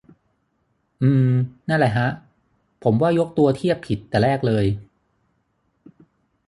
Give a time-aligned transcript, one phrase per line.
[1.01, 1.31] อือ
[1.69, 2.07] นั่นแหละฮะ
[2.83, 4.65] ผมว่ายกตัวเทียบผิดแต่แรกเลย